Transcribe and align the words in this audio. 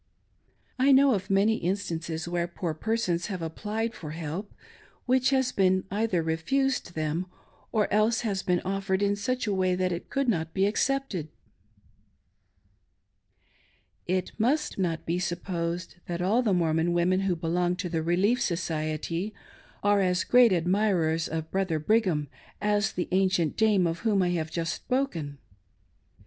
I 0.79 0.91
know 0.91 1.13
of 1.13 1.29
many 1.29 1.57
instances 1.57 2.27
where 2.27 2.47
poor 2.47 2.73
persons 2.73 3.27
have 3.27 3.43
applied 3.43 3.93
for 3.93 4.09
help, 4.17 4.51
which 5.05 5.29
has 5.29 5.53
either 5.59 6.23
been 6.23 6.25
refused 6.25 6.95
them, 6.95 7.27
or 7.71 7.87
else 7.93 8.21
has 8.21 8.41
been 8.41 8.61
offered 8.61 9.03
in 9.03 9.15
such 9.15 9.45
a 9.45 9.53
way 9.53 9.75
that 9.75 9.91
it 9.91 10.09
could 10.09 10.27
not 10.27 10.55
be 10.55 10.65
accepted. 10.65 11.27
It 14.07 14.31
must 14.39 14.79
not 14.79 15.05
be 15.05 15.19
supposed 15.19 15.97
that 16.07 16.19
all 16.19 16.41
the 16.41 16.51
Mormon 16.51 16.93
women 16.93 17.19
who 17.19 17.35
belong 17.35 17.75
to 17.75 17.87
the 17.87 18.01
Relief 18.01 18.41
Society 18.41 19.35
are 19.83 20.01
as 20.01 20.23
great 20.23 20.51
admirers 20.51 21.27
of 21.27 21.51
Brother 21.51 21.77
Brigham 21.77 22.27
as 22.59 22.91
the 22.93 23.07
ancient 23.11 23.55
dame 23.55 23.85
of 23.85 23.99
whom 23.99 24.23
I 24.23 24.29
have 24.29 24.49
just 24.49 24.73
spoken. 24.73 25.37